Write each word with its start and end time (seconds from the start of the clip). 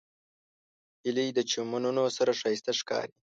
هیلۍ 1.05 1.27
د 1.33 1.39
چمنونو 1.51 2.03
سره 2.17 2.31
ښایسته 2.39 2.71
ښکاري 2.79 3.13